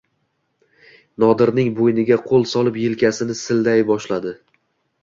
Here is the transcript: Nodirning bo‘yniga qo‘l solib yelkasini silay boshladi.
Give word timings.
Nodirning 1.25 1.69
bo‘yniga 1.81 2.17
qo‘l 2.31 2.49
solib 2.55 2.81
yelkasini 2.87 3.39
silay 3.45 3.89
boshladi. 3.93 4.37